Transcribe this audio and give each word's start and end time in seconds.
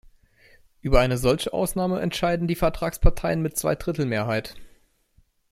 Über 0.81 0.99
eine 0.99 1.19
solche 1.19 1.53
Ausnahme 1.53 2.01
entscheiden 2.01 2.47
die 2.47 2.55
Vertragsparteien 2.55 3.39
mit 3.43 3.55
Zweidrittelmehrheit. 3.55 4.55